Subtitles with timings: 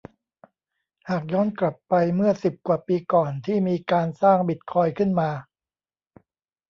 [1.09, 5.29] หากย้อนกลับไปเมื่อสิบกว่าปีก่อนที่มีการสร้างบิตคอยน์ขึ้นมา